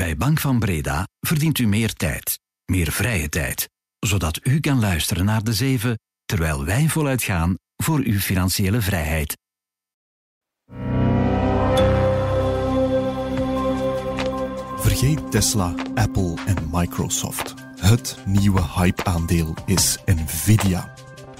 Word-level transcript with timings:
Bij 0.00 0.16
Bank 0.16 0.40
van 0.40 0.58
Breda 0.58 1.08
verdient 1.20 1.58
u 1.58 1.66
meer 1.66 1.92
tijd, 1.92 2.40
meer 2.64 2.92
vrije 2.92 3.28
tijd, 3.28 3.68
zodat 3.98 4.40
u 4.42 4.60
kan 4.60 4.80
luisteren 4.80 5.24
naar 5.24 5.44
de 5.44 5.52
zeven 5.52 5.98
terwijl 6.24 6.64
wij 6.64 6.88
voluit 6.88 7.22
gaan 7.22 7.54
voor 7.76 7.98
uw 7.98 8.18
financiële 8.18 8.80
vrijheid. 8.80 9.36
Vergeet 14.76 15.30
Tesla, 15.30 15.74
Apple 15.94 16.34
en 16.46 16.56
Microsoft. 16.70 17.54
Het 17.76 18.18
nieuwe 18.26 18.62
hype-aandeel 18.74 19.54
is 19.66 19.98
Nvidia. 20.04 20.94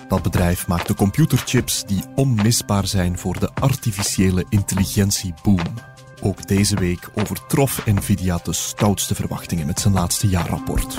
Dat 0.09 0.23
bedrijf 0.23 0.67
maakt 0.67 0.87
de 0.87 0.95
computerchips 0.95 1.85
die 1.85 2.05
onmisbaar 2.15 2.87
zijn 2.87 3.19
voor 3.19 3.39
de 3.39 3.55
artificiële 3.55 4.47
intelligentieboom. 4.49 5.90
Ook 6.23 6.47
deze 6.47 6.77
week 6.77 7.09
overtrof 7.15 7.87
Nvidia 7.87 8.41
de 8.43 8.53
stoutste 8.53 9.15
verwachtingen 9.15 9.67
met 9.67 9.81
zijn 9.81 9.95
laatste 9.95 10.29
jaarrapport. 10.29 10.99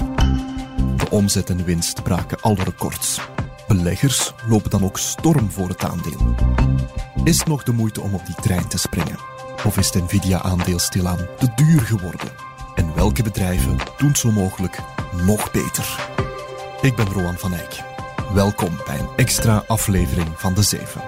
De 0.96 1.10
omzet 1.10 1.50
en 1.50 1.64
winst 1.64 2.04
braken 2.04 2.42
alle 2.42 2.64
records. 2.64 3.22
Beleggers 3.68 4.34
lopen 4.48 4.70
dan 4.70 4.84
ook 4.84 4.98
storm 4.98 5.52
voor 5.52 5.68
het 5.68 5.84
aandeel. 5.84 6.36
Is 7.24 7.38
het 7.38 7.48
nog 7.48 7.64
de 7.64 7.72
moeite 7.72 8.02
om 8.02 8.14
op 8.14 8.26
die 8.26 8.36
trein 8.36 8.68
te 8.68 8.78
springen? 8.78 9.18
Of 9.66 9.78
is 9.78 9.94
het 9.94 10.04
Nvidia-aandeel 10.04 10.80
stilaan 10.80 11.28
te 11.38 11.52
duur 11.56 11.82
geworden? 11.82 12.30
En 12.76 12.96
welke 12.96 13.24
bedrijven 13.24 13.78
doen 13.98 14.16
zo 14.16 14.32
mogelijk 14.32 14.80
nog 15.26 15.52
beter? 15.52 16.10
Ik 16.82 16.96
ben 16.96 17.08
Roan 17.08 17.38
van 17.38 17.54
Eyck. 17.54 17.84
Welkom 18.34 18.78
bij 18.86 19.00
een 19.00 19.10
extra 19.16 19.64
aflevering 19.68 20.28
van 20.36 20.54
De 20.54 20.64
Zeven. 20.64 21.02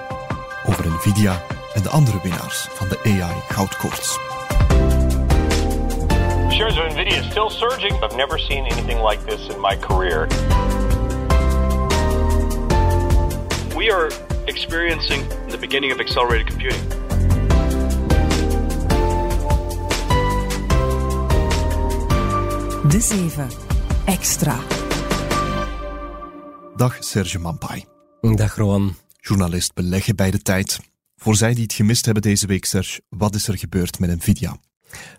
Over 0.65 0.87
Nvidia 0.87 1.41
en 1.73 1.81
de 1.83 1.89
andere 1.89 2.19
winnaars 2.23 2.67
van 2.69 2.87
de 2.87 2.99
AI 3.03 3.33
Goudkoorts. 3.49 4.19
Shares 6.49 6.77
of 6.77 6.93
Nvidia 6.93 7.19
is 7.19 7.25
still 7.25 7.49
surging. 7.49 7.93
I've 8.03 8.15
never 8.15 8.39
seen 8.39 8.65
anything 8.65 9.01
like 9.09 9.25
this 9.25 9.47
in 9.47 9.59
my 9.61 9.77
career. 9.79 10.27
We 13.75 13.91
are 13.91 14.11
experiencing 14.45 15.27
the 15.49 15.57
beginning 15.59 15.91
of 15.91 15.99
accelerated 15.99 16.47
computing. 16.47 16.81
De 22.87 22.99
7. 22.99 23.47
Extra. 24.05 24.59
Dag 26.75 26.97
Serge 26.99 27.39
Mampai. 27.39 27.85
Dag 28.21 28.55
Roan. 28.55 28.95
Journalist 29.19 29.73
beleggen 29.73 30.15
bij 30.15 30.31
de 30.31 30.41
tijd. 30.41 30.79
Voor 31.23 31.35
zij 31.35 31.53
die 31.53 31.63
het 31.63 31.73
gemist 31.73 32.05
hebben 32.05 32.23
deze 32.23 32.47
week, 32.47 32.65
Serge, 32.65 33.01
wat 33.09 33.35
is 33.35 33.47
er 33.47 33.57
gebeurd 33.57 33.99
met 33.99 34.15
Nvidia? 34.15 34.57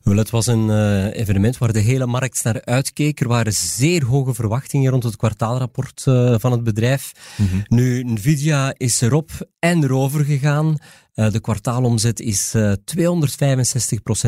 Wel, 0.03 0.17
het 0.17 0.31
was 0.31 0.47
een 0.47 0.69
uh, 0.69 1.17
evenement 1.17 1.59
waar 1.59 1.73
de 1.73 1.81
hele 1.81 2.07
markt 2.07 2.45
naar 2.45 2.65
uitkeek. 2.65 3.21
Er 3.21 3.29
waren 3.29 3.53
zeer 3.53 4.05
hoge 4.05 4.35
verwachtingen 4.35 4.91
rond 4.91 5.03
het 5.03 5.17
kwartaalrapport 5.17 6.05
uh, 6.09 6.35
van 6.39 6.53
het 6.53 6.65
bedrijf. 6.65 7.13
Mm 7.37 7.47
-hmm. 7.47 7.63
Nu, 7.69 8.03
Nvidia 8.05 8.75
is 8.77 9.01
erop 9.01 9.31
en 9.59 9.85
erover 9.85 10.25
gegaan. 10.25 10.77
Uh, 11.15 11.31
de 11.31 11.41
kwartaalomzet 11.41 12.21
is 12.21 12.55
265% 12.57 12.57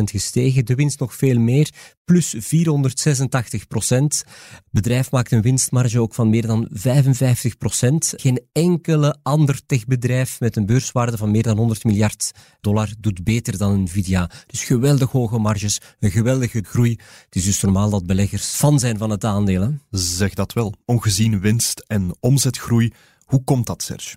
gestegen, 0.05 0.65
de 0.65 0.75
winst 0.75 1.01
nog 1.01 1.15
veel 1.15 1.39
meer, 1.39 1.71
plus 2.05 2.37
486%. 2.37 2.39
Het 3.89 4.25
bedrijf 4.71 5.11
maakt 5.11 5.33
een 5.33 5.43
winstmarge 5.43 6.01
ook 6.01 6.15
van 6.15 6.31
meer 6.31 6.47
dan 6.47 6.69
55%. 6.73 6.73
Geen 7.99 8.41
enkele 8.53 9.17
ander 9.23 9.67
techbedrijf 9.67 10.41
met 10.41 10.57
een 10.57 10.67
beurswaarde 10.67 11.17
van 11.17 11.31
meer 11.31 11.43
dan 11.43 11.57
100 11.57 11.85
miljard 11.85 12.31
dollar 12.61 12.89
doet 13.01 13.25
beter 13.25 13.59
dan 13.59 13.83
Nvidia. 13.83 14.31
Dus 14.47 14.65
geweldig 14.65 15.11
hoge 15.11 15.39
marges, 15.39 15.81
een 15.99 16.11
geweldige 16.11 16.65
groei. 16.67 16.91
Het 17.25 17.35
is 17.35 17.45
dus 17.45 17.61
normaal 17.61 17.91
dat 17.91 18.07
beleggers 18.07 18.47
fan 18.47 18.79
zijn 18.79 18.99
van 18.99 19.11
het 19.11 19.25
aandeel. 19.25 19.63
Hè? 19.63 19.69
Zeg 19.91 20.35
dat 20.35 20.53
wel. 20.53 20.75
Ongezien 20.85 21.41
winst 21.41 21.85
en 21.87 22.17
omzetgroei. 22.21 22.93
Hoe 23.25 23.45
komt 23.45 23.67
dat, 23.67 23.83
Serge? 23.83 24.17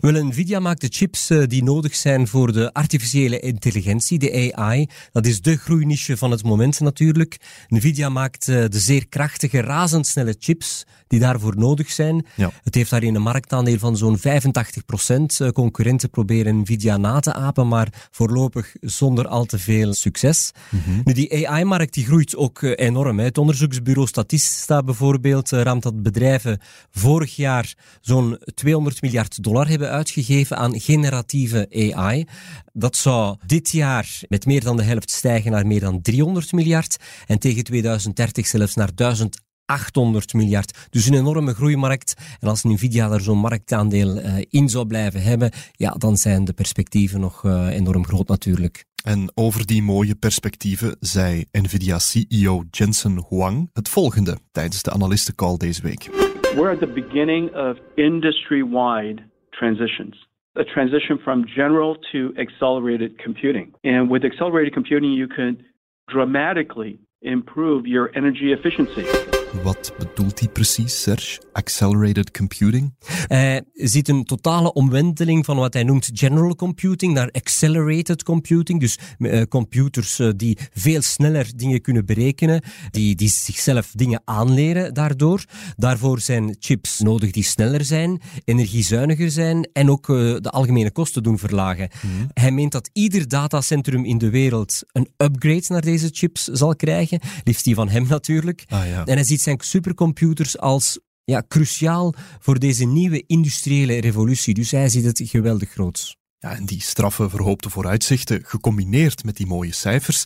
Wel, 0.00 0.24
Nvidia 0.24 0.60
maakt 0.60 0.80
de 0.80 0.88
chips 0.90 1.30
uh, 1.30 1.42
die 1.46 1.62
nodig 1.62 1.94
zijn 1.94 2.28
voor 2.28 2.52
de 2.52 2.72
artificiële 2.72 3.40
intelligentie, 3.40 4.18
de 4.18 4.54
AI. 4.54 4.86
Dat 5.12 5.26
is 5.26 5.40
de 5.40 5.56
groeiniche 5.56 6.16
van 6.16 6.30
het 6.30 6.42
moment 6.42 6.80
natuurlijk. 6.80 7.36
Nvidia 7.68 8.08
maakt 8.08 8.48
uh, 8.48 8.64
de 8.68 8.78
zeer 8.78 9.08
krachtige, 9.08 9.60
razendsnelle 9.60 10.36
chips 10.38 10.84
die 11.06 11.20
daarvoor 11.20 11.56
nodig 11.56 11.90
zijn. 11.90 12.26
Ja. 12.34 12.50
Het 12.62 12.74
heeft 12.74 12.90
daarin 12.90 13.14
een 13.14 13.22
marktaandeel 13.22 13.78
van 13.78 13.96
zo'n 13.96 14.18
85 14.18 14.84
procent. 14.84 15.38
Uh, 15.40 15.48
concurrenten 15.48 16.10
proberen 16.10 16.60
Nvidia 16.60 16.96
na 16.96 17.20
te 17.20 17.32
apen, 17.32 17.68
maar 17.68 18.08
voorlopig 18.10 18.74
zonder 18.80 19.28
al 19.28 19.44
te 19.44 19.58
veel 19.58 19.94
succes. 19.94 20.52
Mhm. 20.70 20.76
Mm 20.76 20.94
-hmm. 20.94 21.02
Nu, 21.04 21.12
die 21.12 21.48
AI-markt 21.48 21.94
die 21.94 22.04
groeit 22.04 22.36
ook 22.36 22.62
enorm. 22.62 23.18
Hè. 23.18 23.24
Het 23.24 23.38
onderzoeksbureau 23.38 24.06
Statista 24.06 24.82
bijvoorbeeld 24.82 25.50
raamt 25.50 25.82
dat 25.82 26.02
bedrijven 26.02 26.60
vorig 26.90 27.36
jaar 27.36 27.74
zo'n 28.00 28.38
200 28.54 29.02
miljard 29.02 29.42
dollar 29.42 29.63
hebben 29.68 29.90
uitgegeven 29.90 30.56
aan 30.56 30.80
generatieve 30.80 31.92
AI. 31.94 32.24
Dat 32.72 32.96
zou 32.96 33.36
dit 33.46 33.70
jaar 33.70 34.20
met 34.28 34.46
meer 34.46 34.64
dan 34.64 34.76
de 34.76 34.82
helft 34.82 35.10
stijgen 35.10 35.50
naar 35.50 35.66
meer 35.66 35.80
dan 35.80 36.02
300 36.02 36.52
miljard 36.52 36.96
en 37.26 37.38
tegen 37.38 37.64
2030 37.64 38.46
zelfs 38.46 38.74
naar 38.74 38.94
1800 38.94 40.34
miljard. 40.34 40.88
Dus 40.90 41.06
een 41.06 41.14
enorme 41.14 41.54
groeimarkt. 41.54 42.36
En 42.40 42.48
als 42.48 42.62
Nvidia 42.62 43.08
daar 43.08 43.20
zo'n 43.20 43.38
marktaandeel 43.38 44.16
uh, 44.16 44.36
in 44.48 44.68
zou 44.68 44.86
blijven 44.86 45.22
hebben, 45.22 45.50
ja, 45.72 45.90
dan 45.90 46.16
zijn 46.16 46.44
de 46.44 46.52
perspectieven 46.52 47.20
nog 47.20 47.42
uh, 47.44 47.68
enorm 47.68 48.06
groot 48.06 48.28
natuurlijk. 48.28 48.84
En 49.04 49.32
over 49.34 49.66
die 49.66 49.82
mooie 49.82 50.14
perspectieven 50.14 50.96
zei 51.00 51.44
Nvidia-CEO 51.52 52.64
Jensen 52.70 53.24
Huang 53.28 53.70
het 53.72 53.88
volgende 53.88 54.38
tijdens 54.52 54.82
de 54.82 54.90
analistencall 54.90 55.56
deze 55.56 55.82
week. 55.82 56.08
We're 56.54 56.70
at 56.70 56.78
the 56.78 56.86
beginning 56.86 57.56
of 57.56 57.78
industry-wide 57.94 59.22
transitions. 59.58 60.14
A 60.56 60.64
transition 60.64 61.18
from 61.24 61.44
general 61.56 61.96
to 62.12 62.32
accelerated 62.38 63.18
computing. 63.18 63.74
And 63.82 64.08
with 64.08 64.24
accelerated 64.24 64.72
computing, 64.72 65.12
you 65.12 65.26
can 65.26 65.64
dramatically 66.08 66.98
improve 67.22 67.86
your 67.86 68.10
energy 68.14 68.52
efficiency. 68.52 69.33
Wat 69.62 69.92
bedoelt 69.98 70.38
hij 70.38 70.48
precies, 70.48 71.02
Serge? 71.02 71.40
Accelerated 71.52 72.30
computing? 72.30 72.94
Hij 73.26 73.62
ziet 73.72 74.08
een 74.08 74.24
totale 74.24 74.72
omwenteling 74.72 75.44
van 75.44 75.56
wat 75.56 75.74
hij 75.74 75.82
noemt 75.82 76.10
general 76.12 76.54
computing 76.54 77.14
naar 77.14 77.30
accelerated 77.30 78.22
computing. 78.22 78.80
Dus 78.80 78.98
uh, 79.18 79.42
computers 79.42 80.18
uh, 80.18 80.30
die 80.36 80.58
veel 80.72 81.02
sneller 81.02 81.50
dingen 81.56 81.80
kunnen 81.80 82.06
berekenen, 82.06 82.62
die, 82.90 83.14
die 83.14 83.28
zichzelf 83.28 83.90
dingen 83.94 84.22
aanleren 84.24 84.94
daardoor. 84.94 85.44
Daarvoor 85.76 86.20
zijn 86.20 86.56
chips 86.58 87.00
nodig 87.00 87.30
die 87.30 87.44
sneller 87.44 87.84
zijn, 87.84 88.20
energiezuiniger 88.44 89.30
zijn 89.30 89.68
en 89.72 89.90
ook 89.90 90.08
uh, 90.08 90.16
de 90.40 90.50
algemene 90.50 90.90
kosten 90.90 91.22
doen 91.22 91.38
verlagen. 91.38 91.88
Mm. 92.02 92.28
Hij 92.32 92.50
meent 92.50 92.72
dat 92.72 92.90
ieder 92.92 93.28
datacentrum 93.28 94.04
in 94.04 94.18
de 94.18 94.30
wereld 94.30 94.82
een 94.92 95.08
upgrade 95.16 95.64
naar 95.68 95.82
deze 95.82 96.08
chips 96.12 96.44
zal 96.44 96.76
krijgen. 96.76 97.20
Liefst 97.44 97.64
die 97.64 97.74
van 97.74 97.88
hem 97.88 98.06
natuurlijk. 98.08 98.64
Ah, 98.68 98.86
ja. 98.86 99.04
En 99.04 99.14
hij 99.14 99.24
ziet 99.24 99.42
zijn 99.44 99.58
supercomputers 99.60 100.58
als 100.58 100.98
ja, 101.24 101.42
cruciaal 101.48 102.14
voor 102.38 102.58
deze 102.58 102.84
nieuwe 102.84 103.24
industriële 103.26 104.00
revolutie. 104.00 104.54
Dus 104.54 104.70
hij 104.70 104.88
ziet 104.88 105.04
het 105.04 105.20
geweldig 105.24 105.70
groot. 105.70 106.16
Ja, 106.38 106.56
en 106.56 106.66
die 106.66 106.82
straffe 106.82 107.28
verhoopte 107.28 107.70
vooruitzichten, 107.70 108.44
gecombineerd 108.44 109.24
met 109.24 109.36
die 109.36 109.46
mooie 109.46 109.72
cijfers, 109.72 110.24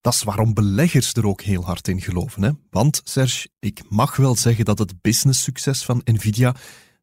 dat 0.00 0.12
is 0.14 0.22
waarom 0.22 0.54
beleggers 0.54 1.12
er 1.12 1.26
ook 1.26 1.42
heel 1.42 1.64
hard 1.64 1.88
in 1.88 2.00
geloven. 2.00 2.42
Hè? 2.42 2.50
Want, 2.70 3.00
Serge, 3.04 3.48
ik 3.58 3.82
mag 3.88 4.16
wel 4.16 4.36
zeggen 4.36 4.64
dat 4.64 4.78
het 4.78 5.00
businesssucces 5.00 5.84
van 5.84 6.00
Nvidia 6.04 6.54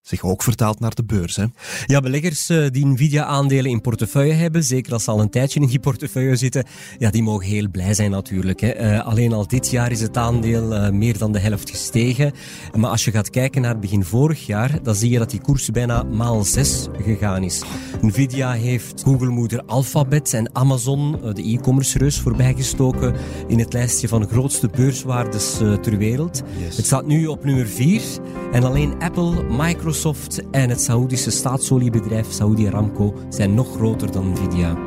zich 0.08 0.24
ook 0.24 0.44
vertaalt 0.44 0.80
naar 0.80 0.96
de 0.96 1.04
beurs. 1.04 1.36
Hè? 1.36 1.46
Ja, 1.86 2.00
beleggers 2.00 2.50
uh, 2.50 2.68
die 2.72 2.86
Nvidia-aandelen 2.86 3.72
in 3.72 3.82
portefeuille 3.82 4.34
hebben, 4.34 4.64
zeker 4.64 4.94
als 4.94 5.04
ze 5.04 5.12
al 5.12 5.20
een 5.20 5.30
tijdje 5.30 5.60
in 5.60 5.68
die 5.68 5.80
portefeuille 5.80 6.36
zitten, 6.36 6.66
ja, 6.98 7.10
die 7.10 7.24
mogen 7.24 7.46
heel 7.46 7.70
blij 7.70 7.94
zijn 7.94 8.12
natuurlijk. 8.12 8.60
Hè. 8.60 8.92
Uh, 8.92 9.06
alleen 9.06 9.34
al 9.34 9.48
dit 9.48 9.70
jaar 9.70 9.92
is 9.92 10.02
het 10.02 10.18
aandeel 10.18 10.74
uh, 10.74 10.90
meer 10.90 11.18
dan 11.18 11.32
de 11.32 11.40
helft 11.40 11.70
gestegen. 11.70 12.34
Maar 12.76 12.90
als 12.90 13.06
je 13.06 13.12
gaat 13.12 13.30
kijken 13.30 13.62
naar 13.62 13.80
begin 13.80 14.04
vorig 14.04 14.46
jaar, 14.46 14.84
dan 14.84 14.96
zie 14.96 15.10
je 15.10 15.18
dat 15.18 15.30
die 15.30 15.42
koers 15.42 15.72
bijna 15.72 16.04
maal 16.04 16.44
6 16.44 16.88
gegaan 17.02 17.44
is. 17.44 17.62
Nvidia 18.02 18.52
heeft 18.52 19.04
Google-moeder 19.04 19.64
Alphabet 19.66 20.34
en 20.34 20.56
Amazon, 20.56 21.20
de 21.34 21.44
e-commerce 21.44 21.98
reus, 21.98 22.20
voorbijgestoken 22.20 23.16
in 23.48 23.60
het 23.60 23.74
lijstje 23.74 24.08
van 24.08 24.28
grootste 24.28 24.70
beurswaardes 24.76 25.58
ter 25.82 25.98
wereld. 25.98 26.44
Yes. 26.60 26.78
Het 26.78 26.86
staat 26.86 27.06
nu 27.06 27.26
op 27.26 27.46
nummer 27.46 27.68
4 27.68 28.02
en 28.52 28.64
alleen 28.64 29.00
Apple, 29.00 29.44
Microsoft, 29.50 29.97
Microsoft 29.98 30.50
en 30.52 30.70
het 30.70 30.82
Saoedische 30.82 31.32
staatsoliebedrijf 31.32 32.32
Saudi 32.32 32.68
Aramco 32.68 33.14
zijn 33.30 33.54
nog 33.54 33.76
groter 33.76 34.12
dan 34.12 34.30
Nvidia. 34.30 34.78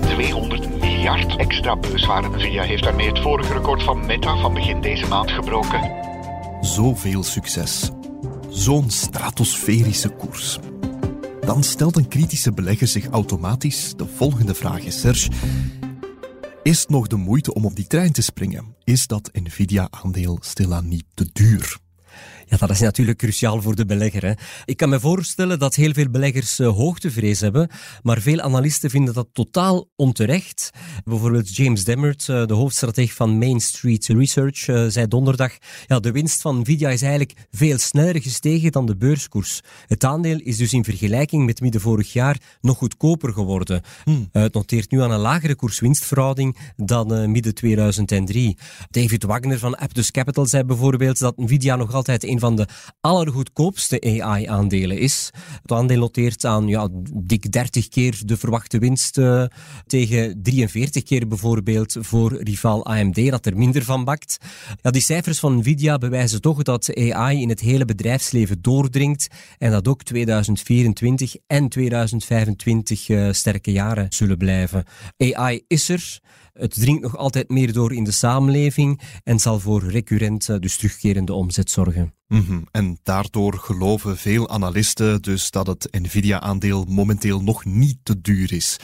200 0.00 0.80
miljard 0.80 1.36
extra 1.36 1.76
beurswaarde. 1.76 2.28
Nvidia 2.28 2.62
heeft 2.62 2.82
daarmee 2.82 3.08
het 3.08 3.18
vorige 3.18 3.52
record 3.52 3.82
van 3.82 4.06
Meta 4.06 4.36
van 4.36 4.54
begin 4.54 4.80
deze 4.80 5.06
maand 5.06 5.30
gebroken. 5.30 5.90
Zoveel 6.60 7.22
succes. 7.22 7.90
Zo'n 8.48 8.90
stratosferische 8.90 10.08
koers. 10.08 10.58
Dan 11.40 11.62
stelt 11.62 11.96
een 11.96 12.08
kritische 12.08 12.52
belegger 12.52 12.86
zich 12.86 13.06
automatisch 13.06 13.94
de 13.96 14.06
volgende 14.06 14.54
vraag, 14.54 14.82
Serge. 14.88 15.30
Is 16.62 16.80
het 16.80 16.88
nog 16.88 17.06
de 17.06 17.16
moeite 17.16 17.54
om 17.54 17.64
op 17.64 17.76
die 17.76 17.86
trein 17.86 18.12
te 18.12 18.22
springen? 18.22 18.74
Is 18.84 19.06
dat 19.06 19.30
Nvidia-aandeel 19.32 20.38
stilaan 20.40 20.88
niet 20.88 21.04
te 21.14 21.28
duur? 21.32 21.78
Ja, 22.48 22.56
dat 22.56 22.70
is 22.70 22.80
natuurlijk 22.80 23.18
cruciaal 23.18 23.62
voor 23.62 23.74
de 23.74 23.86
belegger. 23.86 24.24
Hè. 24.24 24.32
Ik 24.64 24.76
kan 24.76 24.88
me 24.88 25.00
voorstellen 25.00 25.58
dat 25.58 25.74
heel 25.74 25.92
veel 25.92 26.10
beleggers 26.10 26.60
uh, 26.60 26.68
hoogtevrees 26.68 27.40
hebben, 27.40 27.70
maar 28.02 28.20
veel 28.20 28.40
analisten 28.40 28.90
vinden 28.90 29.14
dat 29.14 29.28
totaal 29.32 29.88
onterecht. 29.96 30.70
Bijvoorbeeld 31.04 31.56
James 31.56 31.84
Demmert, 31.84 32.26
uh, 32.30 32.46
de 32.46 32.54
hoofdstratege 32.54 33.14
van 33.14 33.38
Main 33.38 33.60
Street 33.60 34.06
Research, 34.06 34.68
uh, 34.68 34.86
zei 34.88 35.08
donderdag, 35.08 35.52
ja, 35.86 36.00
de 36.00 36.12
winst 36.12 36.40
van 36.40 36.58
Nvidia 36.58 36.88
is 36.88 37.02
eigenlijk 37.02 37.46
veel 37.50 37.78
sneller 37.78 38.22
gestegen 38.22 38.72
dan 38.72 38.86
de 38.86 38.96
beurskoers. 38.96 39.60
Het 39.86 40.04
aandeel 40.04 40.38
is 40.38 40.56
dus 40.56 40.72
in 40.72 40.84
vergelijking 40.84 41.46
met 41.46 41.60
midden 41.60 41.80
vorig 41.80 42.12
jaar 42.12 42.40
nog 42.60 42.78
goedkoper 42.78 43.32
geworden. 43.32 43.82
Hmm. 44.04 44.28
het 44.32 44.54
noteert 44.54 44.90
nu 44.90 45.02
aan 45.02 45.10
een 45.10 45.18
lagere 45.18 45.54
koerswinstverhouding 45.54 46.56
dan 46.76 47.30
midden 47.30 47.54
2003. 47.54 48.56
David 48.90 49.22
Wagner 49.22 49.58
van 49.58 49.78
Aptus 49.78 50.10
Capital 50.10 50.46
zei 50.46 50.64
bijvoorbeeld 50.64 51.18
dat 51.18 51.36
Nvidia 51.36 51.76
nog 51.76 51.94
altijd 51.94 52.24
van 52.38 52.56
de 52.56 52.66
allergoedkoopste 53.00 54.00
AI-aandelen 54.00 54.98
is. 54.98 55.30
Het 55.62 55.72
aandeel 55.72 55.98
noteert 55.98 56.44
aan 56.44 56.68
ja, 56.68 56.88
dik 57.12 57.52
30 57.52 57.88
keer 57.88 58.20
de 58.24 58.36
verwachte 58.36 58.78
winst 58.78 59.18
uh, 59.18 59.44
tegen 59.86 60.42
43 60.42 61.02
keer 61.02 61.28
bijvoorbeeld 61.28 61.96
voor 62.00 62.42
rivaal 62.42 62.84
AMD, 62.86 63.30
dat 63.30 63.46
er 63.46 63.56
minder 63.56 63.84
van 63.84 64.04
bakt. 64.04 64.38
Ja, 64.82 64.90
die 64.90 65.02
cijfers 65.02 65.38
van 65.38 65.56
Nvidia 65.56 65.98
bewijzen 65.98 66.40
toch 66.40 66.62
dat 66.62 66.94
AI 67.10 67.40
in 67.40 67.48
het 67.48 67.60
hele 67.60 67.84
bedrijfsleven 67.84 68.62
doordringt 68.62 69.28
en 69.58 69.70
dat 69.70 69.88
ook 69.88 70.02
2024 70.02 71.36
en 71.46 71.68
2025 71.68 73.08
uh, 73.08 73.32
sterke 73.32 73.72
jaren 73.72 74.06
zullen 74.08 74.38
blijven. 74.38 74.84
AI 75.16 75.64
is 75.66 75.88
er. 75.88 76.20
Het 76.58 76.74
dringt 76.74 77.02
nog 77.02 77.16
altijd 77.16 77.48
meer 77.48 77.72
door 77.72 77.92
in 77.92 78.04
de 78.04 78.12
samenleving 78.12 79.00
en 79.22 79.38
zal 79.38 79.60
voor 79.60 79.82
recurrente, 79.82 80.58
dus 80.58 80.76
terugkerende 80.76 81.32
omzet 81.32 81.70
zorgen. 81.70 82.14
-hmm. 82.28 82.66
En 82.70 82.98
daardoor 83.02 83.54
geloven 83.54 84.16
veel 84.16 84.48
analisten 84.48 85.22
dus 85.22 85.50
dat 85.50 85.66
het 85.66 85.88
Nvidia-aandeel 85.90 86.84
momenteel 86.88 87.42
nog 87.42 87.64
niet 87.64 87.98
te 88.02 88.20
duur 88.20 88.52
is. 88.52 88.76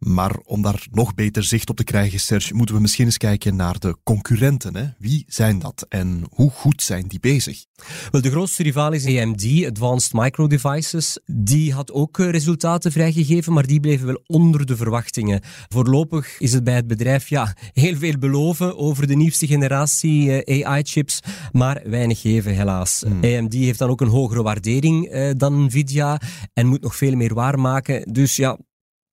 Maar 0.00 0.36
om 0.44 0.62
daar 0.62 0.86
nog 0.90 1.14
beter 1.14 1.44
zicht 1.44 1.70
op 1.70 1.76
te 1.76 1.84
krijgen, 1.84 2.20
Serge, 2.20 2.54
moeten 2.54 2.74
we 2.74 2.80
misschien 2.80 3.04
eens 3.04 3.16
kijken 3.16 3.56
naar 3.56 3.78
de 3.78 3.96
concurrenten. 4.02 4.76
Hè? 4.76 4.84
Wie 4.98 5.24
zijn 5.26 5.58
dat 5.58 5.86
en 5.88 6.24
hoe 6.30 6.50
goed 6.50 6.82
zijn 6.82 7.06
die 7.06 7.20
bezig? 7.20 7.64
Wel, 8.10 8.20
de 8.20 8.30
grootste 8.30 8.62
rivaal 8.62 8.92
is 8.92 9.06
AMD, 9.06 9.64
Advanced 9.66 10.12
Micro 10.12 10.46
Devices. 10.46 11.18
Die 11.26 11.72
had 11.72 11.92
ook 11.92 12.18
eh, 12.18 12.30
resultaten 12.30 12.92
vrijgegeven, 12.92 13.52
maar 13.52 13.66
die 13.66 13.80
bleven 13.80 14.06
wel 14.06 14.22
onder 14.26 14.66
de 14.66 14.76
verwachtingen. 14.76 15.40
Voorlopig 15.68 16.40
is 16.40 16.52
het 16.52 16.64
bij 16.64 16.74
het 16.74 16.86
bedrijf 16.86 17.28
ja, 17.28 17.54
heel 17.72 17.96
veel 17.96 18.18
beloven 18.18 18.78
over 18.78 19.06
de 19.06 19.16
nieuwste 19.16 19.46
generatie 19.46 20.42
eh, 20.42 20.66
AI-chips, 20.66 21.20
maar 21.52 21.82
weinig 21.84 22.20
geven 22.20 22.54
helaas. 22.54 23.02
Hmm. 23.06 23.24
AMD 23.24 23.54
heeft 23.54 23.78
dan 23.78 23.90
ook 23.90 24.00
een 24.00 24.08
hogere 24.08 24.42
waardering 24.42 25.06
eh, 25.06 25.30
dan 25.36 25.64
Nvidia 25.64 26.20
en 26.52 26.66
moet 26.66 26.82
nog 26.82 26.96
veel 26.96 27.14
meer 27.16 27.34
waarmaken. 27.34 28.12
Dus 28.12 28.36
ja, 28.36 28.58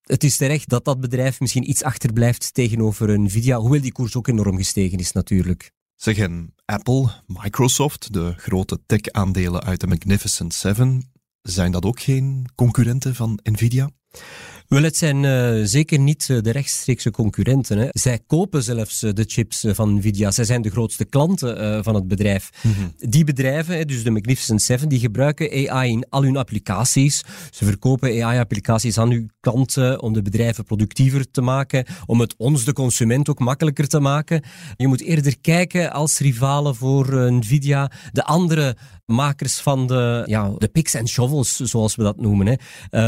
het 0.08 0.24
is 0.24 0.36
terecht 0.36 0.68
dat 0.68 0.84
dat 0.84 1.00
bedrijf 1.00 1.40
misschien 1.40 1.70
iets 1.70 1.82
achterblijft 1.82 2.54
tegenover 2.54 3.20
Nvidia, 3.20 3.58
hoewel 3.58 3.80
die 3.80 3.92
koers 3.92 4.16
ook 4.16 4.28
enorm 4.28 4.56
gestegen 4.56 4.98
is 4.98 5.12
natuurlijk. 5.12 5.72
Zeggen 5.96 6.54
Apple, 6.64 7.10
Microsoft, 7.26 8.12
de 8.12 8.34
grote 8.36 8.80
tech-aandelen 8.86 9.62
uit 9.62 9.80
de 9.80 9.86
Magnificent 9.86 10.54
Seven, 10.54 11.10
zijn 11.42 11.72
dat 11.72 11.84
ook 11.84 12.00
geen 12.00 12.46
concurrenten 12.54 13.14
van 13.14 13.38
Nvidia? 13.42 13.90
Wel, 14.68 14.82
het 14.82 14.96
zijn 14.96 15.22
uh, 15.22 15.60
zeker 15.64 15.98
niet 15.98 16.28
uh, 16.30 16.40
de 16.40 16.50
rechtstreekse 16.50 17.10
concurrenten. 17.10 17.78
Hè. 17.78 17.88
Zij 17.90 18.18
kopen 18.26 18.62
zelfs 18.62 19.02
uh, 19.02 19.12
de 19.12 19.24
chips 19.26 19.64
van 19.68 19.94
Nvidia. 19.94 20.30
Zij 20.30 20.44
zijn 20.44 20.62
de 20.62 20.70
grootste 20.70 21.04
klanten 21.04 21.84
van 21.84 21.94
het 21.94 22.08
bedrijf. 22.08 22.50
Mm 22.62 22.72
-hmm. 22.72 22.92
Die 23.10 23.24
bedrijven, 23.24 23.86
dus 23.86 24.02
de 24.02 24.10
Magnificent 24.10 24.62
Seven, 24.62 24.88
die 24.88 24.98
gebruiken 24.98 25.68
AI 25.68 25.90
in 25.90 26.06
al 26.08 26.22
hun 26.22 26.36
applicaties. 26.36 27.24
Ze 27.50 27.64
verkopen 27.64 28.22
AI-applicaties 28.22 28.98
aan 28.98 29.10
hun 29.10 29.30
klanten 29.40 30.02
om 30.02 30.12
de 30.12 30.22
bedrijven 30.22 30.64
productiever 30.64 31.30
te 31.30 31.40
maken, 31.40 31.84
om 32.06 32.20
het 32.20 32.34
ons, 32.36 32.64
de 32.64 32.72
consument, 32.72 33.28
ook 33.28 33.38
makkelijker 33.38 33.88
te 33.88 34.00
maken. 34.00 34.42
Je 34.76 34.86
moet 34.86 35.00
eerder 35.00 35.40
kijken 35.40 35.92
als 35.92 36.18
rivalen 36.18 36.74
voor 36.74 37.32
Nvidia 37.32 37.90
de 38.12 38.24
andere 38.24 38.76
makers 39.08 39.58
van 39.60 39.86
de, 39.86 40.22
ja, 40.26 40.50
de 40.58 40.68
picks 40.68 40.94
en 40.94 41.08
shovels, 41.08 41.56
zoals 41.56 41.96
we 41.96 42.02
dat 42.02 42.20
noemen. 42.20 42.46
Hè. 42.46 42.52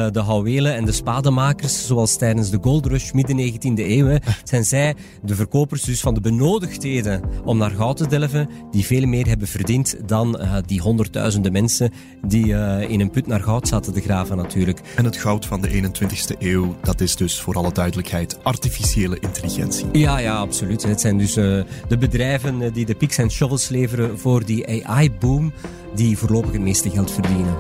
Uh, 0.05 0.13
de 0.13 0.21
houwelen 0.21 0.75
en 0.75 0.85
de 0.85 0.93
spademakers, 0.93 1.87
zoals 1.87 2.17
tijdens 2.17 2.51
de 2.51 2.59
Gold 2.61 2.87
Rush 2.87 3.13
midden 3.13 3.53
19e 3.53 3.75
eeuw, 3.75 4.07
hè, 4.07 4.17
zijn 4.45 4.65
zij 4.65 4.95
de 5.23 5.35
verkopers 5.35 5.83
dus 5.83 6.01
van 6.01 6.15
de 6.15 6.21
benodigdheden 6.21 7.23
om 7.45 7.59
naar 7.59 7.71
goud 7.71 7.97
te 7.97 8.07
delven, 8.07 8.49
die 8.71 8.85
veel 8.85 9.07
meer 9.07 9.27
hebben 9.27 9.49
verdiend 9.49 9.97
dan 10.07 10.41
uh, 10.41 10.57
die 10.67 10.81
honderdduizenden 10.81 11.53
mensen 11.53 11.93
die 12.27 12.47
uh, 12.47 12.91
in 12.91 13.01
een 13.01 13.11
put 13.11 13.27
naar 13.27 13.41
goud 13.41 13.69
zaten 13.69 13.93
te 13.93 14.01
graven 14.01 14.37
natuurlijk. 14.37 14.81
En 14.97 15.05
het 15.05 15.17
goud 15.17 15.47
van 15.47 15.61
de 15.61 15.69
21e 15.69 16.39
eeuw, 16.39 16.77
dat 16.83 17.01
is 17.01 17.17
dus 17.17 17.41
voor 17.41 17.55
alle 17.55 17.73
duidelijkheid 17.73 18.45
artificiële 18.45 19.19
intelligentie. 19.21 19.87
Ja, 19.93 20.19
ja, 20.19 20.37
absoluut. 20.37 20.83
Het 20.83 21.01
zijn 21.01 21.19
dus 21.19 21.35
de 21.35 21.97
bedrijven 21.99 22.73
die 22.73 22.87
de 22.87 22.95
picks 22.95 23.19
en 23.19 23.31
shovels 23.31 23.69
leveren 23.69 24.19
voor 24.19 24.45
die 24.45 24.87
AI-boom 24.87 25.53
die 25.95 26.19
voorlopig 26.19 26.53
het 26.53 26.61
meeste 26.61 26.91
geld 26.91 27.11
verdienen. 27.11 27.57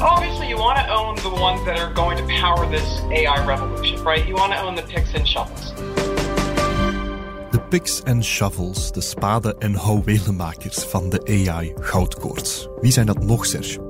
Obviously, 0.00 0.48
you 0.48 0.56
want 0.56 0.78
to 0.78 0.94
own 0.94 1.14
the 1.14 1.40
ones 1.42 1.64
that 1.64 1.78
are 1.78 1.94
going 1.94 2.18
to 2.18 2.24
power 2.40 2.70
this 2.70 3.00
AI 3.10 3.46
revolution, 3.46 4.04
right? 4.04 4.26
You 4.26 4.34
want 4.34 4.52
to 4.52 4.66
own 4.66 4.74
the 4.74 4.82
picks 4.82 5.14
and 5.14 5.26
shovels. 5.26 5.72
De 7.50 7.60
picks 7.68 8.02
en 8.02 8.24
shovels, 8.24 8.92
de 8.92 9.00
spaden- 9.00 9.58
en 9.58 9.74
houwelenmakers 9.74 10.78
van 10.78 11.10
de 11.10 11.20
AI-goudkoorts. 11.24 12.68
Wie 12.80 12.92
zijn 12.92 13.06
dat 13.06 13.24
nog, 13.24 13.46
Serge? 13.46 13.83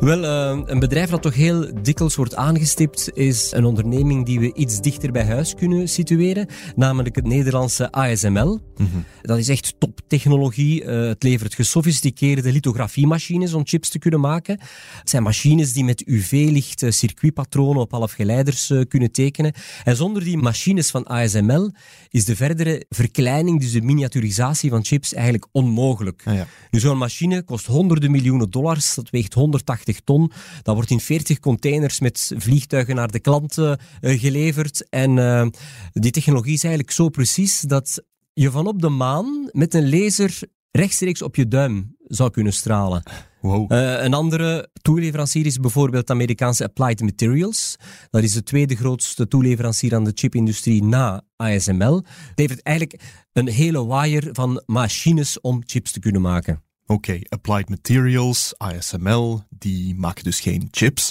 Wel, 0.00 0.22
uh, 0.22 0.62
een 0.66 0.78
bedrijf 0.78 1.10
dat 1.10 1.22
toch 1.22 1.34
heel 1.34 1.70
dikwijls 1.82 2.16
wordt 2.16 2.36
aangestipt, 2.36 3.10
is 3.12 3.52
een 3.52 3.64
onderneming 3.64 4.26
die 4.26 4.40
we 4.40 4.54
iets 4.54 4.80
dichter 4.80 5.12
bij 5.12 5.24
huis 5.24 5.54
kunnen 5.54 5.88
situeren, 5.88 6.46
namelijk 6.76 7.16
het 7.16 7.26
Nederlandse 7.26 7.92
ASML. 7.92 8.60
-hmm. 8.76 9.04
Dat 9.22 9.38
is 9.38 9.48
echt 9.48 9.74
toptechnologie. 9.78 10.84
Uh, 10.84 11.06
het 11.08 11.22
levert 11.22 11.54
gesofisticeerde 11.54 12.52
lithografiemachines 12.52 13.52
om 13.52 13.66
chips 13.66 13.88
te 13.88 13.98
kunnen 13.98 14.20
maken. 14.20 14.58
Het 14.98 15.10
zijn 15.10 15.22
machines 15.22 15.72
die 15.72 15.84
met 15.84 16.06
UV-licht 16.06 16.84
circuitpatronen 16.88 17.82
op 17.82 17.90
halfgeleiders 17.90 18.70
uh, 18.70 18.82
kunnen 18.88 19.12
tekenen. 19.12 19.52
En 19.84 19.96
zonder 19.96 20.24
die 20.24 20.36
machines 20.36 20.90
van 20.90 21.04
ASML 21.04 21.70
is 22.08 22.24
de 22.24 22.36
verdere 22.36 22.84
verkleining, 22.88 23.60
dus 23.60 23.72
de 23.72 23.82
miniaturisatie 23.82 24.70
van 24.70 24.84
chips, 24.84 25.14
eigenlijk 25.14 25.46
onmogelijk. 25.52 26.22
Ah, 26.24 26.34
ja. 26.34 26.46
Nu, 26.70 26.78
zo'n 26.78 26.98
machine 26.98 27.42
kost 27.42 27.66
honderden 27.66 28.10
miljoenen 28.10 28.50
dollars, 28.50 28.94
dat 28.94 29.10
weegt 29.10 29.34
180 29.34 29.83
ton. 30.04 30.32
Dat 30.62 30.74
wordt 30.74 30.90
in 30.90 31.00
40 31.00 31.40
containers 31.40 32.00
met 32.00 32.32
vliegtuigen 32.36 32.94
naar 32.94 33.10
de 33.10 33.20
klanten 33.20 33.78
uh, 34.00 34.20
geleverd. 34.20 34.88
En 34.88 35.16
uh, 35.16 35.46
die 35.92 36.10
technologie 36.10 36.54
is 36.54 36.64
eigenlijk 36.64 36.94
zo 36.94 37.08
precies 37.08 37.60
dat 37.60 38.02
je 38.32 38.50
van 38.50 38.66
op 38.66 38.80
de 38.80 38.88
maan 38.88 39.48
met 39.52 39.74
een 39.74 39.90
laser 39.90 40.40
rechtstreeks 40.70 41.22
op 41.22 41.36
je 41.36 41.48
duim 41.48 41.96
zou 42.06 42.30
kunnen 42.30 42.52
stralen. 42.52 43.02
Wow. 43.40 43.72
Uh, 43.72 44.02
een 44.02 44.14
andere 44.14 44.68
toeleverancier 44.82 45.46
is 45.46 45.58
bijvoorbeeld 45.58 46.06
de 46.06 46.12
Amerikaanse 46.12 46.64
Applied 46.64 47.00
Materials. 47.00 47.76
Dat 48.10 48.22
is 48.22 48.32
de 48.32 48.42
tweede 48.42 48.76
grootste 48.76 49.28
toeleverancier 49.28 49.94
aan 49.94 50.04
de 50.04 50.12
chipindustrie 50.14 50.82
na 50.82 51.22
ASML. 51.36 51.94
Het 51.96 52.38
levert 52.38 52.62
eigenlijk 52.62 53.02
een 53.32 53.48
hele 53.48 53.86
wire 53.86 54.28
van 54.32 54.62
machines 54.66 55.40
om 55.40 55.62
chips 55.66 55.92
te 55.92 56.00
kunnen 56.00 56.20
maken. 56.20 56.62
Oké, 56.86 57.18
Applied 57.28 57.68
Materials, 57.68 58.54
ASML, 58.56 59.42
die 59.48 59.94
maken 59.94 60.24
dus 60.24 60.40
geen 60.40 60.68
chips, 60.70 61.10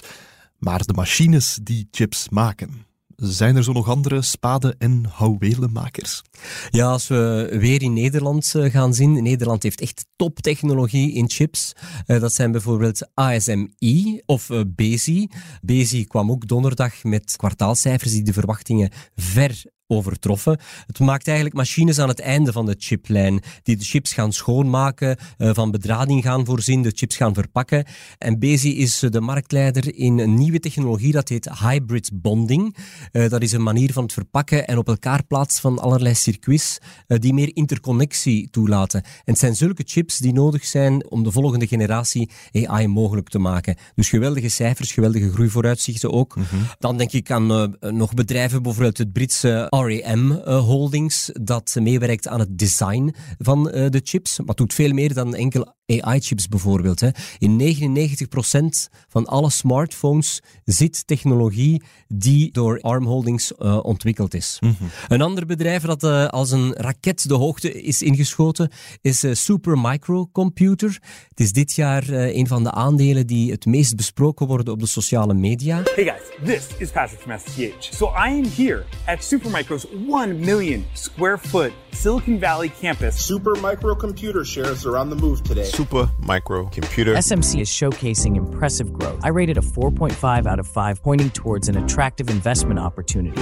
maar 0.58 0.86
de 0.86 0.94
machines 0.94 1.60
die 1.62 1.88
chips 1.92 2.30
maken. 2.30 2.86
Zijn 3.16 3.56
er 3.56 3.64
zo 3.64 3.72
nog 3.72 3.90
andere 3.90 4.22
spade- 4.22 4.76
en 4.78 5.06
houwelenmakers? 5.10 6.22
Ja, 6.70 6.92
als 6.92 7.08
we 7.08 7.56
weer 7.60 7.82
in 7.82 7.94
Nederland 7.94 8.56
eh, 8.56 8.72
gaan 8.72 8.94
zien. 8.94 9.24
Nederland 9.24 9.64
heeft 9.64 9.82
echt 9.82 10.06
toptechnologie 10.16 11.14
in 11.14 11.30
chips. 11.30 11.74
Uh, 12.08 12.20
dat 12.20 12.34
zijn 12.34 12.52
bijvoorbeeld 12.52 13.10
ASMI 13.14 14.22
of 14.26 14.50
uh, 14.50 14.62
Bezi. 14.68 15.28
Bezi 15.62 16.06
kwam 16.06 16.32
ook 16.32 16.48
donderdag 16.48 17.04
met 17.04 17.36
kwartaalcijfers 17.36 18.12
die 18.12 18.24
de 18.24 18.34
verwachtingen 18.34 18.92
ver 19.16 19.64
overtroffen. 19.88 20.60
Het 20.88 21.00
maakt 21.00 21.28
eigenlijk 21.28 21.56
machines 21.56 22.00
aan 22.00 22.08
het 22.08 22.20
einde 22.20 22.52
van 22.52 22.66
de 22.66 22.76
chiplijn, 22.78 23.42
die 23.64 23.78
de 23.78 23.84
chips 23.84 24.14
gaan 24.14 24.34
schoonmaken, 24.34 25.18
uh, 25.38 25.50
van 25.54 25.72
bedrading 25.72 26.24
gaan 26.24 26.46
voorzien, 26.46 26.82
de 26.82 26.92
chips 26.96 27.16
gaan 27.16 27.34
verpakken. 27.34 27.86
En 28.18 28.40
Bezi 28.40 28.78
is 28.78 29.00
de 29.00 29.22
marktleider 29.22 29.96
in 29.96 30.20
een 30.20 30.34
nieuwe 30.34 30.60
technologie, 30.60 31.12
dat 31.12 31.30
heet 31.30 31.50
hybrid 31.60 32.10
bonding. 32.14 32.76
Uh, 33.12 33.30
dat 33.30 33.42
is 33.42 33.52
een 33.52 33.64
manier 33.64 33.94
van 33.94 34.04
het 34.04 34.14
verpakken 34.14 34.68
en 34.68 34.78
op 34.78 34.88
elkaar 34.88 35.24
plaatsen 35.24 35.62
van 35.62 35.80
allerlei 35.80 36.16
circuits 36.16 36.78
die 37.08 37.34
meer 37.34 37.56
interconnectie 37.56 38.50
toelaten. 38.50 39.02
En 39.04 39.12
het 39.24 39.40
zijn 39.40 39.56
zulke 39.56 39.84
chips 39.86 40.18
die 40.18 40.34
nodig 40.34 40.66
zijn 40.66 41.10
om 41.10 41.24
de 41.24 41.32
volgende 41.32 41.68
generatie 41.68 42.30
AI 42.52 42.88
mogelijk 42.88 43.30
te 43.30 43.40
maken. 43.40 43.76
Dus 43.96 44.10
geweldige 44.10 44.50
cijfers, 44.50 44.92
geweldige 44.92 45.32
groeivooruitzichten 45.32 46.12
ook. 46.12 46.36
Mm 46.36 46.44
-hmm. 46.50 46.66
Dan 46.80 46.98
denk 46.98 47.12
ik 47.12 47.32
aan 47.32 47.78
nog 47.80 48.14
bedrijven, 48.14 48.64
bijvoorbeeld 48.64 48.98
het 48.98 49.14
Britse 49.14 49.68
REM 49.88 50.32
uh, 50.32 50.60
Holdings, 50.60 51.30
dat 51.34 51.76
meewerkt 51.80 52.28
aan 52.28 52.40
het 52.40 52.58
design 52.58 53.14
van 53.38 53.68
uh, 53.68 53.90
de 53.90 54.02
chips. 54.04 54.40
Maar 54.46 54.56
doet 54.56 54.74
veel 54.74 54.94
meer 54.94 55.14
dan 55.14 55.36
enkel 55.36 55.74
AI-chips 55.86 56.48
bijvoorbeeld. 56.48 57.00
Hè. 57.00 57.10
In 57.38 57.58
99% 57.58 58.90
van 59.08 59.26
alle 59.26 59.50
smartphones 59.50 60.42
zit 60.66 61.08
technologie 61.08 61.84
die 62.08 62.52
door 62.52 62.82
ARM 62.82 63.06
Holdings 63.06 63.52
uh, 63.60 63.80
ontwikkeld 63.82 64.34
is. 64.34 64.58
Mm 64.60 64.76
-hmm. 64.78 64.90
Een 65.08 65.22
ander 65.22 65.46
bedrijf 65.46 65.84
dat 65.84 66.04
uh, 66.04 66.28
als 66.28 66.52
een 66.52 66.74
raket 66.74 67.28
de 67.28 67.34
hoogte 67.34 67.82
is 67.82 68.02
ingeschoten 68.02 68.72
is 69.02 69.24
uh, 69.24 69.34
Supermicro 69.34 70.30
Computer. 70.32 71.00
Het 71.30 71.40
is 71.40 71.52
dit 71.52 71.74
jaar 71.74 72.10
een 72.10 72.48
van 72.48 72.64
de 72.64 72.72
aandelen 72.72 73.28
die 73.28 73.52
het 73.52 73.66
meest 73.66 73.96
besproken 73.96 74.48
worden 74.48 74.74
op 74.74 74.80
de 74.80 74.88
sociale 74.88 75.34
media. 75.34 75.82
Hey 75.96 76.04
guys, 76.04 76.22
this 76.46 76.78
is 76.78 76.92
Patrick 76.92 77.20
from 77.20 77.40
STH. 77.40 77.94
So 77.94 78.08
I 78.08 78.28
am 78.28 78.46
here 78.56 78.86
at 79.06 79.24
Supermicro's 79.24 79.88
1 80.08 80.40
million 80.40 80.86
square 80.94 81.38
foot 81.38 81.72
Silicon 81.92 82.40
Valley 82.40 82.72
campus. 82.82 83.28
Supermicro 83.28 83.96
Computer 83.96 84.46
shares 84.46 84.86
are 84.86 84.98
on 84.98 85.10
the 85.10 85.16
move 85.16 85.44
today. 85.44 85.64
Super 85.84 86.10
Micro 86.20 86.70
Computer. 86.70 87.22
SMC 87.22 87.60
is 87.60 87.70
showcasing 87.70 88.36
impressive 88.36 88.92
growth. 88.94 89.26
I 89.26 89.30
rated 89.30 89.58
a 89.58 89.62
4.5 89.62 90.46
out 90.46 90.60
of 90.60 90.68
5, 90.68 91.02
pointing 91.02 91.30
towards 91.30 91.68
an 91.68 91.78
attractive 91.78 92.32
investment 92.32 92.80
opportunity. 92.80 93.42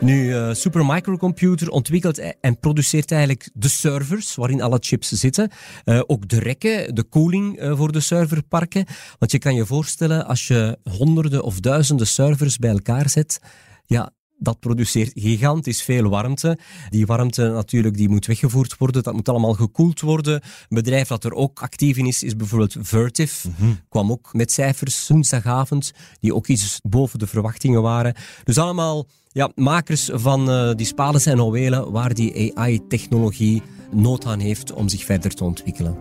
Nu, 0.00 0.34
uh, 0.34 0.52
Super 0.54 0.86
Microcomputer 0.86 1.70
ontwikkelt 1.70 2.36
en 2.40 2.58
produceert 2.58 3.12
eigenlijk 3.12 3.50
de 3.54 3.68
servers 3.68 4.34
waarin 4.34 4.62
alle 4.62 4.78
chips 4.80 5.08
zitten. 5.08 5.50
Uh, 5.84 6.00
ook 6.06 6.28
de 6.28 6.38
rekken, 6.38 6.94
de 6.94 7.02
koeling 7.02 7.62
uh, 7.62 7.76
voor 7.76 7.92
de 7.92 8.00
serverparken. 8.00 8.86
Want 9.18 9.32
je 9.32 9.38
kan 9.38 9.54
je 9.54 9.66
voorstellen, 9.66 10.26
als 10.26 10.46
je 10.46 10.78
honderden 10.90 11.42
of 11.42 11.60
duizenden 11.60 12.06
servers 12.06 12.58
bij 12.58 12.70
elkaar 12.70 13.08
zet, 13.08 13.40
ja, 13.86 14.12
dat 14.42 14.60
produceert 14.60 15.12
gigantisch 15.14 15.82
veel 15.82 16.08
warmte. 16.08 16.58
Die 16.90 17.06
warmte 17.06 17.48
natuurlijk 17.48 17.96
die 17.96 18.08
moet 18.08 18.26
weggevoerd 18.26 18.76
worden. 18.78 19.02
Dat 19.02 19.14
moet 19.14 19.28
allemaal 19.28 19.54
gekoeld 19.54 20.00
worden. 20.00 20.34
Een 20.34 20.42
bedrijf 20.68 21.08
dat 21.08 21.24
er 21.24 21.32
ook 21.32 21.60
actief 21.60 21.96
in 21.96 22.06
is, 22.06 22.22
is 22.22 22.36
bijvoorbeeld 22.36 22.76
Vertiv. 22.80 23.44
Mm 23.44 23.54
-hmm. 23.56 23.78
Kwam 23.88 24.10
ook 24.10 24.28
met 24.32 24.52
cijfers 24.52 25.08
woensdagavond, 25.08 25.92
die 26.20 26.34
ook 26.34 26.46
iets 26.46 26.80
boven 26.82 27.18
de 27.18 27.26
verwachtingen 27.26 27.82
waren. 27.82 28.14
Dus 28.44 28.58
allemaal 28.58 29.06
ja, 29.28 29.50
makers 29.54 30.10
van 30.12 30.50
uh, 30.50 30.74
die 30.74 30.86
spades 30.86 31.26
en 31.26 31.38
houwelen 31.38 31.92
waar 31.92 32.14
die 32.14 32.58
AI-technologie 32.58 33.62
nood 33.90 34.26
aan 34.26 34.40
heeft 34.40 34.72
om 34.72 34.88
zich 34.88 35.04
verder 35.04 35.34
te 35.34 35.44
ontwikkelen. 35.44 35.96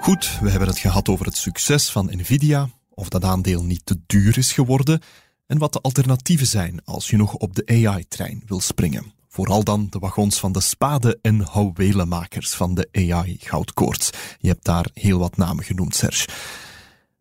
Goed, 0.00 0.38
we 0.40 0.50
hebben 0.50 0.68
het 0.68 0.78
gehad 0.78 1.08
over 1.08 1.26
het 1.26 1.36
succes 1.36 1.90
van 1.90 2.10
Nvidia, 2.12 2.68
of 2.94 3.08
dat 3.08 3.24
aandeel 3.24 3.64
niet 3.64 3.86
te 3.86 4.00
duur 4.06 4.38
is 4.38 4.52
geworden 4.52 5.00
en 5.46 5.58
wat 5.58 5.72
de 5.72 5.80
alternatieven 5.80 6.46
zijn 6.46 6.84
als 6.84 7.10
je 7.10 7.16
nog 7.16 7.34
op 7.34 7.54
de 7.54 7.86
AI-trein 7.86 8.42
wil 8.46 8.60
springen. 8.60 9.12
Vooral 9.28 9.64
dan 9.64 9.86
de 9.90 9.98
wagons 9.98 10.38
van 10.38 10.52
de 10.52 10.60
spade- 10.60 11.18
en 11.22 11.40
houwelenmakers 11.40 12.50
van 12.50 12.74
de 12.74 12.88
AI-goudkoorts. 12.92 14.10
Je 14.38 14.48
hebt 14.48 14.64
daar 14.64 14.90
heel 14.94 15.18
wat 15.18 15.36
namen 15.36 15.64
genoemd, 15.64 15.94
Serge. 15.94 16.28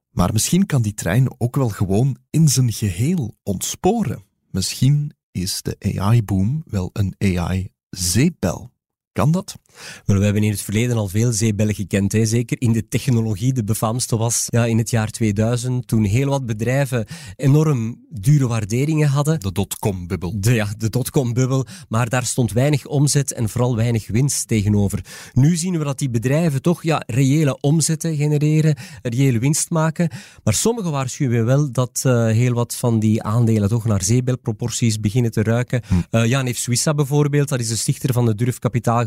Maar 0.10 0.34
misschien 0.34 0.66
kan 0.66 0.82
die 0.82 0.94
trein 0.94 1.28
ook 1.38 1.56
wel 1.56 1.70
gewoon 1.70 2.18
in 2.30 2.48
zijn 2.48 2.72
geheel 2.72 3.36
ontsporen. 3.44 4.24
Misschien 4.50 5.14
is 5.32 5.62
de 5.62 5.76
AI-boom 5.98 6.64
wel 6.66 6.90
een 6.94 7.16
AI-zeepbel. 7.18 8.72
Kan 9.14 9.32
dat? 9.32 9.56
Wel, 10.06 10.18
we 10.18 10.24
hebben 10.24 10.44
in 10.44 10.52
het 10.52 10.62
verleden 10.62 10.98
al 10.98 11.08
veel 11.08 11.32
zeebellen 11.32 11.76
gekend. 11.76 12.12
Hè. 12.12 12.26
Zeker 12.26 12.62
in 12.62 12.72
de 12.72 12.88
technologie. 12.88 13.54
De 13.54 13.64
befaamste 13.64 14.18
was 14.18 14.46
ja, 14.50 14.66
in 14.66 14.78
het 14.78 14.90
jaar 14.90 15.10
2000, 15.10 15.88
toen 15.88 16.04
heel 16.04 16.30
wat 16.30 16.46
bedrijven 16.46 17.06
enorm 17.36 18.06
dure 18.10 18.48
waarderingen 18.48 19.08
hadden. 19.08 19.40
De 19.40 19.52
dotcom-bubbel. 19.52 20.38
Ja, 20.40 20.68
de 20.78 20.90
dotcom-bubbel. 20.90 21.66
Maar 21.90 22.10
daar 22.10 22.26
stond 22.26 22.52
weinig 22.52 22.86
omzet 22.86 23.34
en 23.34 23.50
vooral 23.50 23.76
weinig 23.76 24.08
winst 24.08 24.48
tegenover. 24.48 25.06
Nu 25.34 25.56
zien 25.56 25.78
we 25.78 25.84
dat 25.84 26.00
die 26.00 26.10
bedrijven 26.10 26.62
toch 26.62 26.84
ja, 26.84 27.04
reële 27.06 27.60
omzetten 27.60 28.16
genereren, 28.16 28.76
reële 29.02 29.40
winst 29.40 29.70
maken. 29.70 30.10
Maar 30.44 30.54
sommigen 30.54 30.92
waarschuwen 30.92 31.46
wel 31.46 31.72
dat 31.72 32.04
uh, 32.06 32.26
heel 32.26 32.54
wat 32.54 32.76
van 32.76 33.00
die 33.00 33.24
aandelen 33.24 33.70
toch 33.70 33.86
naar 33.86 34.04
zeebelproporties 34.04 35.00
beginnen 35.00 35.32
te 35.32 35.44
ruiken. 35.44 35.82
Hm. 35.88 36.16
Uh, 36.18 36.26
Jan 36.26 36.46
heeft 36.46 36.60
Suissa 36.60 36.94
bijvoorbeeld, 36.94 37.50
dat 37.50 37.60
is 37.60 37.68
de 37.68 37.76
stichter 37.76 38.14
van 38.14 38.26
de 38.26 38.36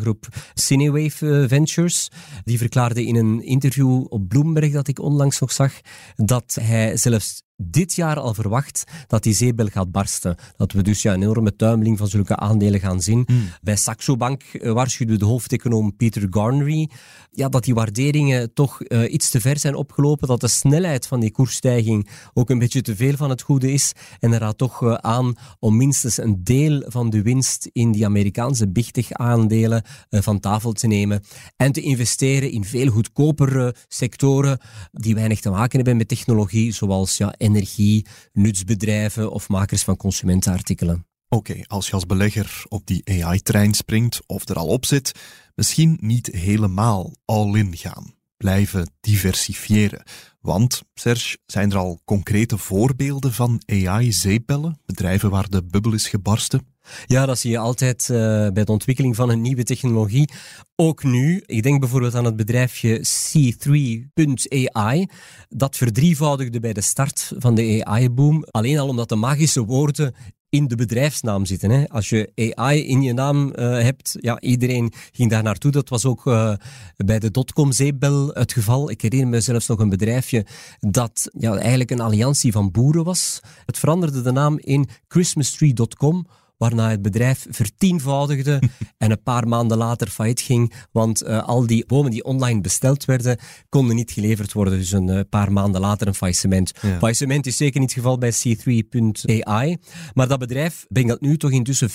durfkapitaalgroep 0.05 0.27
Cinewave 0.55 1.49
Ventures. 1.49 2.11
Die 2.45 2.59
verklaarde 2.59 3.05
in 3.05 3.17
een 3.17 3.43
interview 3.43 4.05
op 4.09 4.29
Bloomberg 4.29 4.73
dat 4.73 4.89
ik 4.89 4.99
onlangs 4.99 5.41
nog 5.41 5.53
zag, 5.53 5.73
dat 6.17 6.57
hij 6.61 6.97
zelfs 6.97 7.43
dit 7.57 7.95
jaar 7.95 8.19
al 8.19 8.35
verwacht 8.35 8.85
dat 9.07 9.23
die 9.23 9.35
zeebel 9.35 9.67
gaat 9.67 9.93
barsten. 9.93 10.37
Dat 10.57 10.73
we 10.73 10.83
dus 10.83 11.03
ja, 11.03 11.13
een 11.13 11.23
enorme 11.23 11.57
tuimeling 11.57 11.99
van 11.99 12.09
zulke 12.09 12.37
aandelen 12.37 12.81
gaan 12.81 13.01
zien. 13.01 13.25
Mm. 13.27 13.49
Bij 13.63 13.77
Saxo 13.77 14.17
Bank 14.17 14.43
waarschuwde 14.63 15.17
de 15.17 15.25
hoofdeconoom 15.25 15.97
Peter 15.97 16.27
Garnery 16.31 16.91
ja, 17.35 17.49
dat 17.49 17.65
die 17.65 17.75
waarderingen 17.75 18.53
toch 18.53 18.81
uh, 18.89 19.13
iets 19.13 19.31
te 19.31 19.41
ver 19.41 19.59
zijn 19.59 19.75
opgelopen, 19.75 20.29
dat 20.29 20.41
de 20.41 20.49
snelheid 20.49 21.07
van 21.07 21.21
die 21.21 21.31
koersstijging 21.31 22.09
ook 22.35 22.51
een 22.51 22.59
beetje 22.59 22.83
te 22.83 22.97
veel 22.97 23.17
van 23.17 23.31
het 23.31 23.43
goede 23.43 23.73
is. 23.73 23.93
En 24.19 24.33
er 24.33 24.41
raadt 24.41 24.59
toch 24.59 24.83
uh, 24.83 24.95
aan 24.95 25.35
om 25.59 25.77
minstens 25.77 26.19
een 26.19 26.45
deel 26.45 26.83
van 26.87 27.11
de 27.11 27.23
winst 27.23 27.69
in 27.73 27.93
die 27.93 28.05
Amerikaanse 28.05 28.73
tech 28.73 29.13
aandelen 29.13 29.83
uh, 30.11 30.21
van 30.21 30.41
tafel 30.41 30.73
te 30.73 30.87
nemen 30.87 31.23
en 31.57 31.73
te 31.73 31.81
investeren 31.81 32.51
in 32.51 32.65
veel 32.65 32.89
goedkopere 32.89 33.75
sectoren 33.89 34.59
die 34.93 35.15
weinig 35.15 35.41
te 35.41 35.51
maken 35.51 35.77
hebben 35.77 35.97
met 35.97 36.09
technologie, 36.09 36.73
zoals 36.73 37.17
ja, 37.17 37.35
energie, 37.45 38.07
nutsbedrijven 38.33 39.31
of 39.31 39.49
makers 39.49 39.83
van 39.83 39.97
consumentenartikelen. 39.97 41.07
Oké, 41.29 41.61
als 41.67 41.87
je 41.87 41.93
als 41.93 42.07
belegger 42.07 42.65
op 42.69 42.87
die 42.87 43.25
AI-trein 43.25 43.75
springt 43.75 44.21
of 44.27 44.49
er 44.49 44.57
al 44.57 44.67
op 44.67 44.85
zit, 44.85 45.13
misschien 45.55 45.99
niet 46.01 46.27
helemaal 46.27 47.13
all-in 47.25 47.77
gaan. 47.77 48.15
Blijven 48.37 48.91
diversifiëren. 49.01 50.03
Want, 50.41 50.83
Serge, 50.95 51.39
zijn 51.47 51.71
er 51.71 51.77
al 51.77 52.01
concrete 52.05 52.59
voorbeelden 52.59 53.33
van 53.33 53.63
AI-zeepbellen? 53.67 54.81
Bedrijven 54.87 55.31
waar 55.31 55.49
de 55.49 55.65
bubbel 55.65 55.93
is 55.93 56.09
gebarsten? 56.09 56.74
Ja, 57.07 57.27
dat 57.27 57.39
zie 57.39 57.51
je 57.51 57.59
altijd 57.59 58.09
uh, 58.11 58.17
bij 58.49 58.65
de 58.65 58.73
ontwikkeling 58.73 59.17
van 59.17 59.31
een 59.31 59.41
nieuwe 59.41 59.63
technologie. 59.63 60.29
Ook 60.77 61.03
nu, 61.03 61.43
ik 61.47 61.63
denk 61.63 61.81
bijvoorbeeld 61.81 62.15
aan 62.15 62.25
het 62.25 62.37
bedrijfje 62.37 63.07
C3.ai. 63.07 65.07
Dat 65.49 65.77
verdrievoudigde 65.77 66.61
bij 66.61 66.73
de 66.73 66.81
start 66.81 67.33
van 67.39 67.55
de 67.55 67.85
AI-boom. 67.85 68.45
Alleen 68.51 68.79
al 68.79 68.89
omdat 68.89 69.09
de 69.09 69.17
magische 69.17 69.65
woorden 69.65 70.15
in 70.55 70.69
de 70.69 70.77
bedrijfsnaam 70.77 71.45
zitten. 71.45 71.71
Hè. 71.71 71.89
Als 71.89 72.09
je 72.09 72.53
AI 72.55 72.87
in 72.87 73.03
je 73.03 73.13
naam 73.13 73.47
uh, 73.47 73.83
hebt, 73.83 74.17
ja, 74.21 74.41
iedereen 74.41 74.93
ging 75.13 75.31
daar 75.31 75.43
naartoe. 75.43 75.71
Dat 75.71 75.89
was 75.89 76.05
ook 76.05 76.27
uh, 76.27 76.55
bij 76.97 77.19
de 77.19 77.31
dotcom-zeepbel 77.31 78.29
het 78.29 78.53
geval. 78.53 78.91
Ik 78.91 79.01
herinner 79.01 79.29
me 79.29 79.41
zelfs 79.41 79.67
nog 79.67 79.79
een 79.79 79.89
bedrijfje 79.89 80.47
dat 80.81 81.29
ja, 81.33 81.57
eigenlijk 81.57 81.91
een 81.91 82.01
alliantie 82.01 82.53
van 82.53 82.71
boeren 82.71 83.05
was. 83.05 83.41
Het 83.67 83.79
veranderde 83.79 84.23
de 84.23 84.33
naam 84.33 84.59
in 84.59 84.89
christmastree.com 85.09 86.27
waarna 86.57 86.91
het 86.91 87.03
bedrijf 87.03 87.47
vertienvoudigde 87.51 88.63
en 88.99 89.11
een 89.11 89.23
paar 89.23 89.49
maanden 89.49 89.77
later 89.77 90.09
failliet 90.09 90.41
ging, 90.41 90.73
want 90.93 91.23
uh, 91.23 91.45
al 91.45 91.67
die 91.67 91.87
bomen 91.87 92.11
die 92.11 92.25
online 92.25 92.61
besteld 92.61 93.05
werden, 93.05 93.39
konden 93.69 93.97
niet 93.97 94.11
geleverd 94.11 94.53
worden. 94.53 94.79
Dus 94.79 94.93
een 94.93 95.09
uh, 95.09 95.21
paar 95.29 95.53
maanden 95.53 95.81
later 95.81 96.07
een 96.07 96.15
faillissement. 96.15 96.73
Ja. 96.81 96.99
Faillissement 96.99 97.47
is 97.47 97.57
zeker 97.57 97.81
niet 97.81 97.95
het 97.95 97.99
geval 97.99 98.19
bij 98.19 98.33
C3.ai, 98.33 99.77
maar 100.15 100.29
dat 100.29 100.39
bedrijf 100.39 100.87
brengt 100.89 101.11
dat 101.11 101.21
nu 101.21 101.37
toch 101.37 101.51
intussen 101.51 101.91
85% 101.91 101.93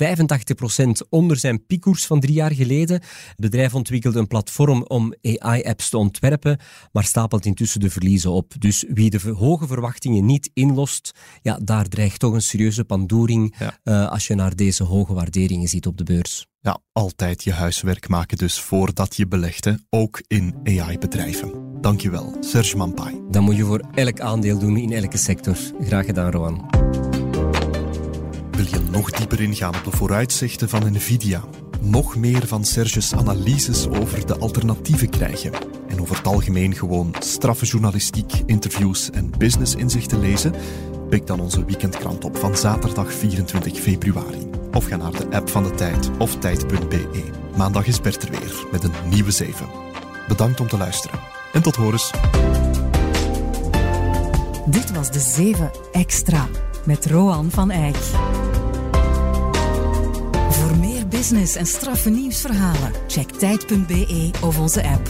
onder 1.10 1.38
zijn 1.38 1.66
piekkoers 1.66 2.06
van 2.06 2.20
drie 2.20 2.34
jaar 2.34 2.54
geleden. 2.54 2.96
Het 2.96 3.36
bedrijf 3.36 3.75
ontwikkelde 3.75 4.20
een 4.20 4.28
platform 4.28 4.84
om 4.84 5.13
AI-apps 5.22 5.89
te 5.89 5.98
ontwerpen, 5.98 6.60
maar 6.92 7.04
stapelt 7.04 7.46
intussen 7.46 7.80
de 7.80 7.89
verliezen 7.89 8.32
op. 8.32 8.54
Dus 8.60 8.86
wie 8.88 9.10
de 9.10 9.30
hoge 9.30 9.68
verwachtingen 9.68 10.25
niet 10.25 10.50
inlost, 10.54 11.12
ja, 11.42 11.60
daar 11.63 11.88
dreigt 11.88 12.20
toch 12.20 12.34
een 12.34 12.42
serieuze 12.42 12.84
pandoering 12.84 13.56
ja. 13.60 13.78
uh, 13.84 14.12
als 14.12 14.28
je 14.28 14.36
naar 14.36 14.49
deze 14.56 14.84
hoge 14.84 15.13
waarderingen 15.13 15.68
ziet 15.68 15.88
op 15.88 15.98
de 15.98 16.03
beurs. 16.03 16.48
Ja, 16.62 16.79
altijd 16.91 17.44
je 17.44 17.51
huiswerk 17.51 18.08
maken 18.08 18.38
dus 18.38 18.60
voordat 18.60 19.15
je 19.15 19.27
belegt, 19.27 19.65
hè? 19.65 19.74
ook 19.89 20.22
in 20.27 20.56
AI-bedrijven. 20.63 21.51
Dankjewel, 21.82 22.38
Serge 22.39 22.77
Mampai. 22.77 23.22
Dat 23.29 23.41
moet 23.41 23.56
je 23.56 23.65
voor 23.65 23.82
elk 23.94 24.20
aandeel 24.20 24.60
doen 24.60 24.77
in 24.77 24.91
elke 24.91 25.18
sector. 25.18 25.58
Graag 25.82 26.06
gedaan, 26.06 26.32
Rowan. 26.32 26.70
Wil 28.51 28.65
je 28.65 28.79
nog 28.91 29.12
dieper 29.12 29.41
ingaan 29.41 29.75
op 29.75 29.84
de 29.84 29.98
vooruitzichten 29.98 30.70
van 30.70 30.94
Nvidia? 30.94 31.44
Nog 31.82 32.15
meer 32.15 32.48
van 32.48 32.65
Serge's 32.65 33.13
analyses 33.13 33.88
over 33.88 34.25
de 34.25 34.38
alternatieven 34.38 35.10
krijgen? 35.10 35.51
En 35.88 36.01
over 36.01 36.15
het 36.18 36.27
algemeen 36.27 36.75
gewoon 36.75 37.15
straffe 37.20 37.65
journalistiek, 37.65 38.34
interviews 38.46 39.10
en 39.10 39.32
businessinzichten 39.38 40.20
lezen? 40.20 40.53
Pik 41.10 41.28
dan 41.28 41.39
onze 41.39 41.66
weekendkrant 41.66 42.24
op 42.24 42.38
van 42.38 42.58
zaterdag 42.58 43.13
24 43.13 43.78
februari. 43.80 44.50
Of 44.74 44.86
ga 44.86 44.96
naar 44.96 45.12
de 45.12 45.28
app 45.32 45.50
van 45.50 45.63
de 45.63 45.72
Tijd 45.72 46.10
of 46.18 46.36
tijd.be. 46.36 47.08
Maandag 47.58 47.88
is 47.88 48.01
Bert 48.01 48.24
er 48.24 48.30
weer 48.30 48.66
met 48.72 48.84
een 48.84 48.92
nieuwe 49.10 49.32
7. 49.32 49.68
Bedankt 50.28 50.60
om 50.60 50.68
te 50.68 50.78
luisteren. 50.78 51.20
En 51.54 51.62
tot 51.62 51.75
horens. 51.75 52.12
Dit 54.66 54.92
was 54.92 55.12
de 55.12 55.20
7 55.20 55.72
Extra 55.92 56.48
met 56.86 57.06
Roan 57.06 57.51
van 57.51 57.72
Eyck. 57.72 57.98
Voor 60.50 60.78
meer 60.78 61.08
business 61.08 61.56
en 61.56 61.66
straffe 61.66 62.10
nieuwsverhalen, 62.10 62.92
check 63.08 63.32
tijd.be 63.32 64.32
of 64.42 64.60
onze 64.60 64.84
app. 64.84 65.10